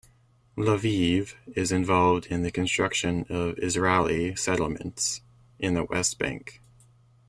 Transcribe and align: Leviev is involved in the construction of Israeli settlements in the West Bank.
Leviev 0.57 1.35
is 1.53 1.71
involved 1.71 2.25
in 2.25 2.41
the 2.41 2.49
construction 2.51 3.23
of 3.29 3.53
Israeli 3.59 4.35
settlements 4.35 5.21
in 5.59 5.75
the 5.75 5.83
West 5.83 6.17
Bank. 6.17 6.59